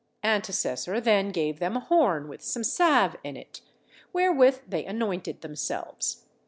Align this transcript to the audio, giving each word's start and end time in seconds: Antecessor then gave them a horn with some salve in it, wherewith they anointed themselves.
Antecessor 0.23 0.99
then 0.99 1.29
gave 1.29 1.59
them 1.59 1.77
a 1.77 1.79
horn 1.79 2.27
with 2.27 2.41
some 2.41 2.63
salve 2.63 3.15
in 3.23 3.37
it, 3.37 3.61
wherewith 4.11 4.61
they 4.67 4.83
anointed 4.83 5.41
themselves. 5.41 6.25